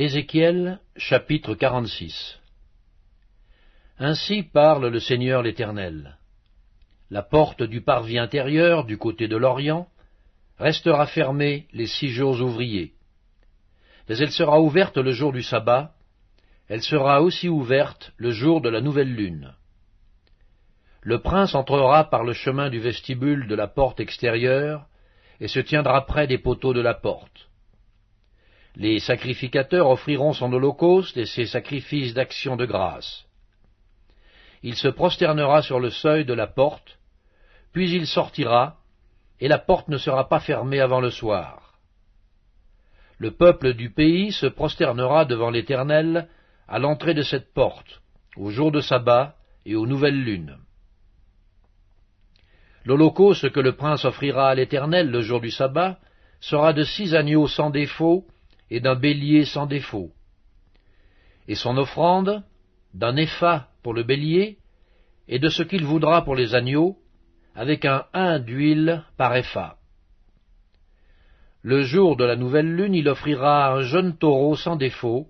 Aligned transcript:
Ézéchiel 0.00 0.78
chapitre 0.96 1.56
46 1.56 2.38
Ainsi 3.98 4.44
parle 4.44 4.86
le 4.86 5.00
Seigneur 5.00 5.42
l'Éternel. 5.42 6.18
La 7.10 7.22
porte 7.22 7.64
du 7.64 7.80
parvis 7.80 8.16
intérieur, 8.16 8.84
du 8.84 8.96
côté 8.96 9.26
de 9.26 9.36
l'Orient, 9.36 9.88
restera 10.56 11.08
fermée 11.08 11.66
les 11.72 11.88
six 11.88 12.10
jours 12.10 12.40
ouvriers. 12.40 12.92
Mais 14.08 14.16
elle 14.18 14.30
sera 14.30 14.60
ouverte 14.60 14.98
le 14.98 15.10
jour 15.10 15.32
du 15.32 15.42
sabbat, 15.42 15.96
elle 16.68 16.82
sera 16.82 17.20
aussi 17.20 17.48
ouverte 17.48 18.12
le 18.18 18.30
jour 18.30 18.60
de 18.60 18.68
la 18.68 18.80
nouvelle 18.80 19.12
lune. 19.12 19.52
Le 21.00 21.20
prince 21.22 21.56
entrera 21.56 22.08
par 22.08 22.22
le 22.22 22.34
chemin 22.34 22.70
du 22.70 22.78
vestibule 22.78 23.48
de 23.48 23.54
la 23.56 23.66
porte 23.66 23.98
extérieure, 23.98 24.86
et 25.40 25.48
se 25.48 25.58
tiendra 25.58 26.06
près 26.06 26.28
des 26.28 26.38
poteaux 26.38 26.72
de 26.72 26.82
la 26.82 26.94
porte. 26.94 27.48
Les 28.78 29.00
sacrificateurs 29.00 29.90
offriront 29.90 30.32
son 30.32 30.52
holocauste 30.52 31.16
et 31.16 31.26
ses 31.26 31.46
sacrifices 31.46 32.14
d'action 32.14 32.54
de 32.54 32.64
grâce. 32.64 33.26
Il 34.62 34.76
se 34.76 34.86
prosternera 34.86 35.62
sur 35.62 35.80
le 35.80 35.90
seuil 35.90 36.24
de 36.24 36.32
la 36.32 36.46
porte, 36.46 36.96
puis 37.72 37.90
il 37.90 38.06
sortira, 38.06 38.76
et 39.40 39.48
la 39.48 39.58
porte 39.58 39.88
ne 39.88 39.98
sera 39.98 40.28
pas 40.28 40.38
fermée 40.38 40.78
avant 40.78 41.00
le 41.00 41.10
soir. 41.10 41.74
Le 43.18 43.32
peuple 43.32 43.74
du 43.74 43.90
pays 43.90 44.30
se 44.30 44.46
prosternera 44.46 45.24
devant 45.24 45.50
l'Éternel 45.50 46.28
à 46.68 46.78
l'entrée 46.78 47.14
de 47.14 47.22
cette 47.22 47.52
porte, 47.52 48.00
au 48.36 48.50
jour 48.50 48.70
de 48.70 48.80
sabbat 48.80 49.34
et 49.66 49.74
aux 49.74 49.88
nouvelles 49.88 50.22
lunes. 50.22 50.56
L'holocauste 52.84 53.50
que 53.50 53.60
le 53.60 53.74
prince 53.74 54.04
offrira 54.04 54.48
à 54.48 54.54
l'Éternel 54.54 55.10
le 55.10 55.20
jour 55.20 55.40
du 55.40 55.50
sabbat 55.50 55.98
sera 56.38 56.72
de 56.72 56.84
six 56.84 57.16
agneaux 57.16 57.48
sans 57.48 57.70
défaut 57.70 58.24
et 58.70 58.80
d'un 58.80 58.94
bélier 58.94 59.44
sans 59.44 59.66
défaut. 59.66 60.10
Et 61.46 61.54
son 61.54 61.76
offrande, 61.76 62.42
d'un 62.94 63.16
épha 63.16 63.68
pour 63.82 63.94
le 63.94 64.02
bélier, 64.02 64.58
et 65.28 65.38
de 65.38 65.48
ce 65.48 65.62
qu'il 65.62 65.84
voudra 65.84 66.24
pour 66.24 66.34
les 66.34 66.54
agneaux, 66.54 66.96
avec 67.54 67.84
un 67.84 68.04
hin 68.12 68.38
d'huile 68.38 69.04
par 69.16 69.34
épha. 69.34 69.76
Le 71.62 71.82
jour 71.82 72.16
de 72.16 72.24
la 72.24 72.36
nouvelle 72.36 72.74
lune, 72.74 72.94
il 72.94 73.08
offrira 73.08 73.72
un 73.72 73.82
jeune 73.82 74.16
taureau 74.16 74.56
sans 74.56 74.76
défaut, 74.76 75.26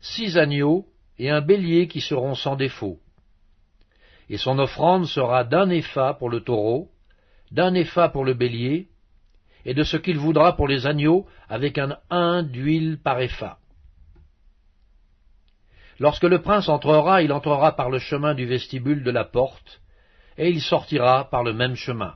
six 0.00 0.38
agneaux 0.38 0.86
et 1.18 1.30
un 1.30 1.40
bélier 1.40 1.88
qui 1.88 2.00
seront 2.00 2.34
sans 2.34 2.56
défaut. 2.56 2.98
Et 4.28 4.38
son 4.38 4.58
offrande 4.58 5.06
sera 5.06 5.44
d'un 5.44 5.70
épha 5.70 6.14
pour 6.14 6.30
le 6.30 6.40
taureau, 6.40 6.88
d'un 7.50 7.74
épha 7.74 8.08
pour 8.08 8.24
le 8.24 8.34
bélier, 8.34 8.88
et 9.66 9.74
de 9.74 9.82
ce 9.82 9.96
qu'il 9.96 10.16
voudra 10.16 10.54
pour 10.54 10.68
les 10.68 10.86
agneaux, 10.86 11.26
avec 11.48 11.76
un 11.76 11.98
hin 12.08 12.44
d'huile 12.44 12.98
par 13.02 13.20
épha. 13.20 13.58
Lorsque 15.98 16.22
le 16.22 16.40
prince 16.40 16.68
entrera, 16.68 17.20
il 17.22 17.32
entrera 17.32 17.74
par 17.74 17.90
le 17.90 17.98
chemin 17.98 18.34
du 18.34 18.46
vestibule 18.46 19.02
de 19.02 19.10
la 19.10 19.24
porte, 19.24 19.80
et 20.38 20.50
il 20.50 20.60
sortira 20.60 21.28
par 21.30 21.42
le 21.42 21.52
même 21.52 21.74
chemin. 21.74 22.14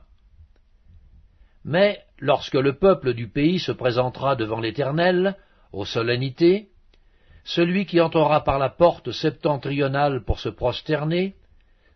Mais 1.65 2.01
lorsque 2.19 2.55
le 2.55 2.77
peuple 2.77 3.13
du 3.13 3.27
pays 3.27 3.59
se 3.59 3.73
présentera 3.73 4.37
devant 4.37 4.61
l'Éternel, 4.61 5.35
aux 5.73 5.85
solennités, 5.85 6.69
celui 7.43 7.85
qui 7.85 7.99
entrera 7.99 8.45
par 8.45 8.59
la 8.59 8.69
porte 8.69 9.11
septentrionale 9.11 10.23
pour 10.23 10.39
se 10.39 10.49
prosterner, 10.49 11.35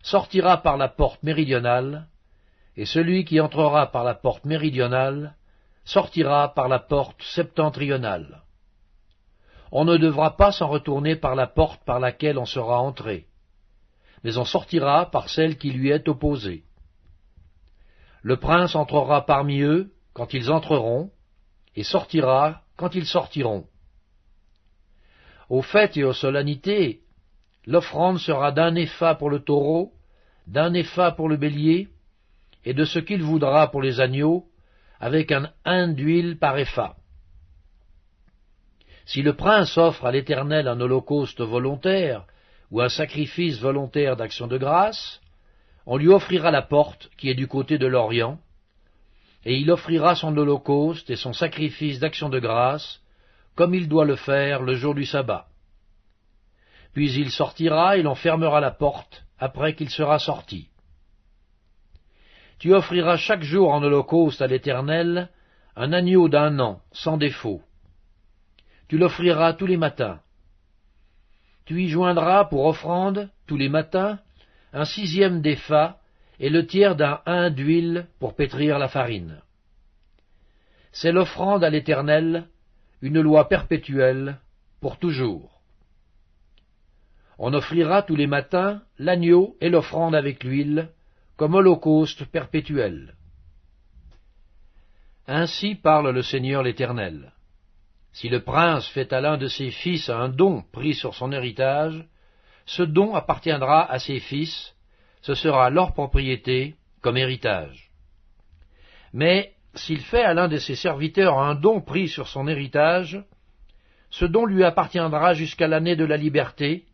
sortira 0.03 0.58
par 0.58 0.76
la 0.76 0.89
porte 0.89 1.23
méridionale, 1.23 2.08
et 2.76 2.86
celui 2.86 3.23
qui 3.23 3.39
entrera 3.39 3.89
par 3.89 4.03
la 4.03 4.16
porte 4.16 4.44
méridionale 4.44 5.36
sortira 5.85 6.53
par 6.53 6.67
la 6.67 6.79
porte 6.79 7.21
septentrionale. 7.21 8.41
On 9.71 9.85
ne 9.85 9.97
devra 9.97 10.35
pas 10.35 10.51
s'en 10.51 10.67
retourner 10.67 11.15
par 11.15 11.35
la 11.35 11.47
porte 11.47 11.83
par 11.85 11.99
laquelle 11.99 12.37
on 12.37 12.45
sera 12.45 12.79
entré, 12.81 13.27
mais 14.23 14.37
on 14.37 14.45
sortira 14.45 15.09
par 15.11 15.29
celle 15.29 15.57
qui 15.57 15.71
lui 15.71 15.89
est 15.89 16.07
opposée. 16.07 16.63
Le 18.21 18.37
prince 18.37 18.75
entrera 18.75 19.25
parmi 19.25 19.61
eux 19.61 19.91
quand 20.13 20.33
ils 20.33 20.51
entreront, 20.51 21.11
et 21.75 21.83
sortira 21.83 22.61
quand 22.77 22.95
ils 22.95 23.05
sortiront. 23.05 23.65
Aux 25.49 25.61
fêtes 25.61 25.97
et 25.97 26.03
aux 26.03 26.13
solennités, 26.13 27.02
l'offrande 27.65 28.17
sera 28.17 28.52
d'un 28.52 28.73
épha 28.75 29.13
pour 29.15 29.29
le 29.29 29.41
taureau, 29.41 29.91
d'un 30.47 30.73
épha 30.73 31.11
pour 31.11 31.29
le 31.29 31.37
bélier, 31.37 31.89
et 32.63 32.73
de 32.73 32.85
ce 32.85 32.97
qu'il 32.97 33.21
voudra 33.21 33.69
pour 33.69 33.81
les 33.81 33.99
agneaux, 33.99 34.45
avec 35.00 35.32
un 35.32 35.52
hin 35.66 35.89
d'huile 35.89 36.38
par 36.38 36.58
épha. 36.58 36.95
Si 39.06 39.22
le 39.22 39.33
prince 39.33 39.78
offre 39.78 40.06
à 40.06 40.11
l'Éternel 40.11 40.67
un 40.67 40.80
holocauste 40.80 41.42
volontaire 41.42 42.26
ou 42.72 42.82
un 42.82 42.89
sacrifice 42.89 43.60
volontaire 43.60 44.16
d'action 44.16 44.48
de 44.48 44.58
grâce, 44.58 45.22
on 45.86 45.98
lui 45.98 46.08
offrira 46.08 46.50
la 46.50 46.64
porte 46.64 47.10
qui 47.17 47.30
est 47.30 47.36
du 47.36 47.48
côté 47.48 47.78
de 47.78 47.86
l'Orient, 47.86 48.39
et 49.45 49.56
il 49.58 49.70
offrira 49.70 50.16
son 50.16 50.36
holocauste 50.36 51.10
et 51.12 51.16
son 51.16 51.33
sacrifice 51.33 52.00
d'action 52.00 52.30
de 52.30 52.39
grâce, 52.39 53.00
comme 53.56 53.76
il 53.76 53.88
doit 53.88 54.06
le 54.06 54.16
faire 54.16 54.64
le 54.64 54.76
jour 54.76 54.95
du 54.95 55.06
sabbat. 55.06 55.45
Puis 56.94 57.14
il 57.14 57.30
sortira 57.30 57.98
et 57.98 58.02
l'on 58.02 58.16
fermera 58.16 58.60
la 58.60 58.72
porte 58.72 59.23
après 59.38 59.76
qu'il 59.76 59.89
sera 59.89 60.17
sorti. 60.17 60.70
Tu 62.60 62.73
offriras 62.73 63.17
chaque 63.17 63.43
jour 63.43 63.71
en 63.71 63.83
holocauste 63.83 64.42
à 64.42 64.48
l'Éternel 64.48 65.30
un 65.76 65.92
agneau 65.92 66.30
d'un 66.30 66.60
an, 66.60 66.82
sans 66.92 67.17
défaut. 67.17 67.61
Tu 68.88 68.98
l'offriras 68.98 69.54
tous 69.54 69.66
les 69.66 69.77
matins. 69.77 70.21
Tu 71.65 71.82
y 71.82 71.89
joindras 71.89 72.45
pour 72.45 72.65
offrande, 72.65 73.30
tous 73.48 73.58
les 73.58 73.70
matins, 73.70 74.20
un 74.73 74.86
sixième 74.86 75.42
d'épha 75.42 75.99
et 76.39 76.49
le 76.49 76.65
tiers 76.65 76.95
d'un 76.95 77.21
hin 77.26 77.49
d'huile 77.49 78.08
pour 78.20 78.36
pétrir 78.36 78.77
la 78.77 78.88
farine. 78.88 79.42
C'est 80.92 81.11
l'offrande 81.11 81.64
à 81.64 81.70
l'Éternel, 81.70 82.48
une 83.02 83.20
loi 83.20 83.49
perpétuelle, 83.49 84.39
pour 84.80 84.98
toujours. 84.98 85.61
On 87.38 87.54
offrira 87.54 88.02
tous 88.02 88.15
les 88.15 88.27
matins 88.27 88.82
l'agneau 88.98 89.58
et 89.60 89.70
l'offrande 89.70 90.15
avec 90.15 90.44
l'huile, 90.44 90.89
comme 91.37 91.55
holocauste 91.55 92.25
perpétuel. 92.25 93.15
Ainsi 95.27 95.75
parle 95.75 96.11
le 96.11 96.21
Seigneur 96.21 96.63
l'Éternel. 96.63 97.33
Si 98.13 98.29
le 98.29 98.43
prince 98.43 98.87
fait 98.87 99.11
à 99.11 99.19
l'un 99.19 99.37
de 99.37 99.47
ses 99.47 99.71
fils 99.71 100.09
un 100.09 100.29
don 100.29 100.63
pris 100.71 100.93
sur 100.93 101.15
son 101.15 101.31
héritage, 101.31 102.05
ce 102.65 102.83
don 102.83 103.15
appartiendra 103.15 103.91
à 103.91 103.99
ses 103.99 104.19
fils, 104.19 104.73
ce 105.21 105.33
sera 105.33 105.69
leur 105.69 105.93
propriété 105.93 106.75
comme 107.01 107.17
héritage. 107.17 107.91
Mais 109.11 109.53
s'il 109.73 109.99
fait 109.99 110.23
à 110.23 110.33
l'un 110.33 110.47
de 110.47 110.57
ses 110.57 110.75
serviteurs 110.75 111.39
un 111.39 111.55
don 111.55 111.81
pris 111.81 112.07
sur 112.07 112.27
son 112.27 112.47
héritage, 112.47 113.21
ce 114.09 114.25
don 114.25 114.45
lui 114.45 114.63
appartiendra 114.63 115.33
jusqu'à 115.33 115.67
l'année 115.67 115.95
de 115.95 116.05
la 116.05 116.17
liberté, 116.17 116.85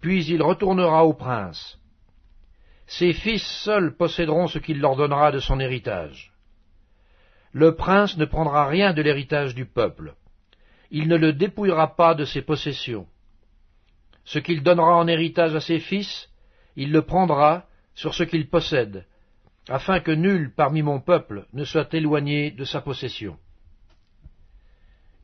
puis 0.00 0.24
il 0.26 0.42
retournera 0.42 1.04
au 1.04 1.14
prince, 1.14 1.78
ses 2.98 3.14
fils 3.14 3.42
seuls 3.64 3.96
posséderont 3.96 4.48
ce 4.48 4.58
qu'il 4.58 4.78
leur 4.78 4.96
donnera 4.96 5.32
de 5.32 5.38
son 5.38 5.58
héritage. 5.60 6.30
Le 7.52 7.74
prince 7.74 8.18
ne 8.18 8.26
prendra 8.26 8.66
rien 8.66 8.92
de 8.92 9.00
l'héritage 9.00 9.54
du 9.54 9.64
peuple. 9.64 10.14
Il 10.90 11.08
ne 11.08 11.16
le 11.16 11.32
dépouillera 11.32 11.96
pas 11.96 12.14
de 12.14 12.26
ses 12.26 12.42
possessions. 12.42 13.06
Ce 14.24 14.38
qu'il 14.38 14.62
donnera 14.62 14.94
en 14.96 15.08
héritage 15.08 15.54
à 15.54 15.60
ses 15.60 15.80
fils, 15.80 16.28
il 16.76 16.92
le 16.92 17.00
prendra 17.00 17.64
sur 17.94 18.14
ce 18.14 18.24
qu'il 18.24 18.50
possède, 18.50 19.06
afin 19.68 20.00
que 20.00 20.12
nul 20.12 20.52
parmi 20.54 20.82
mon 20.82 21.00
peuple 21.00 21.46
ne 21.54 21.64
soit 21.64 21.94
éloigné 21.94 22.50
de 22.50 22.64
sa 22.64 22.82
possession. 22.82 23.38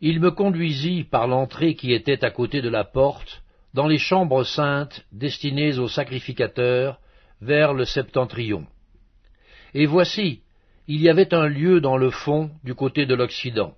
Il 0.00 0.21
me 0.21 0.31
conduisit 0.31 1.05
par 1.05 1.26
l'entrée 1.26 1.75
qui 1.75 1.93
était 1.93 2.25
à 2.25 2.31
côté 2.31 2.62
de 2.62 2.71
la 2.71 2.85
porte, 2.85 3.43
dans 3.75 3.87
les 3.87 3.99
chambres 3.99 4.44
saintes 4.44 5.05
destinées 5.12 5.79
aux 5.79 5.88
sacrificateurs, 5.88 6.99
vers 7.40 7.75
le 7.75 7.85
septentrion. 7.85 8.67
Et 9.75 9.87
voici, 9.87 10.43
il 10.87 11.02
y 11.02 11.08
avait 11.08 11.35
un 11.35 11.46
lieu 11.46 11.81
dans 11.81 11.96
le 11.96 12.11
fond 12.11 12.50
du 12.64 12.75
côté 12.75 13.06
de 13.06 13.14
l'Occident. 13.14 13.75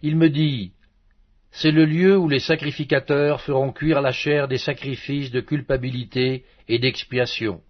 Il 0.00 0.16
me 0.16 0.30
dit, 0.30 0.72
c'est 1.50 1.70
le 1.70 1.84
lieu 1.84 2.16
où 2.16 2.28
les 2.28 2.40
sacrificateurs 2.40 3.42
feront 3.42 3.72
cuire 3.72 4.00
la 4.00 4.12
chair 4.12 4.48
des 4.48 4.58
sacrifices 4.58 5.30
de 5.30 5.40
culpabilité 5.40 6.44
et 6.66 6.78
d'expiation, 6.78 7.60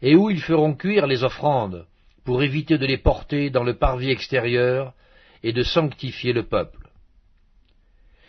et 0.00 0.14
où 0.14 0.30
ils 0.30 0.40
feront 0.40 0.74
cuire 0.74 1.06
les 1.06 1.24
offrandes, 1.24 1.86
pour 2.24 2.42
éviter 2.42 2.78
de 2.78 2.86
les 2.86 2.98
porter 2.98 3.50
dans 3.50 3.64
le 3.64 3.74
parvis 3.74 4.10
extérieur 4.10 4.94
et 5.42 5.52
de 5.52 5.64
sanctifier 5.64 6.32
le 6.32 6.44
peuple. 6.44 6.78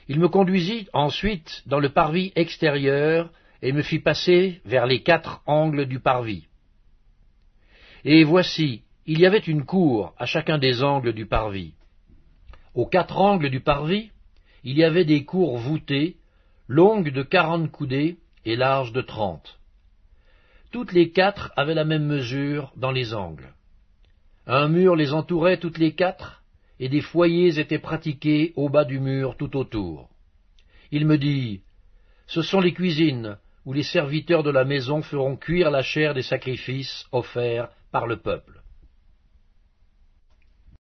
Il 0.08 0.20
me 0.20 0.28
conduisit 0.28 0.88
ensuite 0.94 1.62
dans 1.68 1.80
le 1.80 1.90
parvis 1.90 2.34
extérieur 2.36 3.30
et 3.64 3.72
me 3.72 3.82
fit 3.82 4.00
passer 4.00 4.62
vers 4.66 4.86
les 4.86 5.04
quatre 5.04 5.42
angles 5.46 5.86
du 5.86 6.02
parvis. 6.02 6.48
Et 8.04 8.26
voici, 8.26 8.84
il 9.06 9.22
y 9.22 9.26
avait 9.26 9.38
une 9.38 9.64
cour 9.64 10.14
à 10.18 10.26
chacun 10.26 10.58
des 10.58 10.84
angles 10.84 11.14
du 11.14 11.26
parvis. 11.26 11.74
Aux 12.76 12.86
quatre 12.86 13.18
angles 13.18 13.50
du 13.50 13.62
parvis, 13.62 14.12
il 14.66 14.78
y 14.78 14.84
avait 14.84 15.06
des 15.06 15.24
cours 15.24 15.58
voûtées, 15.58 16.18
longues 16.68 17.12
de 17.12 17.24
quarante 17.24 17.72
coudées 17.72 18.18
et 18.44 18.58
larges 18.58 18.92
de 18.92 19.02
trente. 19.02 19.58
Toutes 20.72 20.92
les 20.92 21.12
quatre 21.12 21.54
avaient 21.56 21.74
la 21.74 21.86
même 21.86 22.06
mesure 22.06 22.74
dans 22.76 22.92
les 22.92 23.14
angles. 23.14 23.54
Un 24.46 24.68
mur 24.68 24.98
les 24.98 25.14
entourait 25.14 25.58
toutes 25.58 25.78
les 25.78 25.94
quatre, 25.94 26.44
et 26.82 26.90
des 26.90 27.02
foyers 27.02 27.60
étaient 27.60 27.80
pratiqués 27.80 28.52
au 28.58 28.68
bas 28.68 28.84
du 28.84 29.00
mur 29.00 29.38
tout 29.38 29.56
autour. 29.56 30.10
Il 30.92 31.08
me 31.08 31.18
dit, 31.18 31.62
Ce 32.28 32.42
sont 32.42 32.60
les 32.60 32.74
cuisines 32.74 33.38
où 33.66 33.74
les 33.74 33.84
serviteurs 33.84 34.44
de 34.44 34.52
la 34.52 34.66
maison 34.66 35.02
feront 35.02 35.36
cuire 35.36 35.72
la 35.72 35.84
chair 35.84 36.14
des 36.14 36.24
sacrifices 36.24 37.06
offerts 37.12 37.70
par 37.92 38.08
le 38.08 38.18
peuple. 38.18 38.63